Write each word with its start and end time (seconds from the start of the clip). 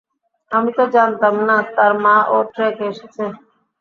আমি 0.51 0.69
তো 0.77 0.83
জানতাম 0.95 1.35
না 1.47 1.57
তার 1.75 1.91
মা 2.03 2.15
ও 2.29 2.47
ট্রেকে 2.53 2.83
এসেছে। 2.91 3.23